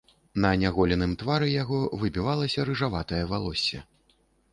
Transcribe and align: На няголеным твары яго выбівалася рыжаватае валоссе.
На 0.43 0.49
няголеным 0.59 1.11
твары 1.23 1.49
яго 1.63 1.81
выбівалася 2.03 2.65
рыжаватае 2.71 3.21
валоссе. 3.33 3.83